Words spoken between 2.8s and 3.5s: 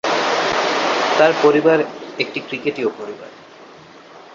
পরিবার।